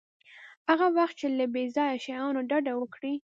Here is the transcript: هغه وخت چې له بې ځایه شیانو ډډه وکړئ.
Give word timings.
هغه 0.69 0.87
وخت 0.97 1.15
چې 1.21 1.27
له 1.37 1.45
بې 1.53 1.63
ځایه 1.75 2.01
شیانو 2.05 2.41
ډډه 2.49 2.73
وکړئ. 2.77 3.15